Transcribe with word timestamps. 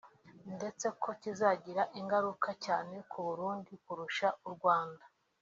ndetse 0.55 0.85
ko 1.01 1.09
kizagira 1.21 1.83
ingaruka 1.99 2.49
cyane 2.65 2.95
ku 3.09 3.17
Burundi 3.27 3.71
kurusha 3.83 4.27
u 4.47 4.49
Rwanda 4.55 5.03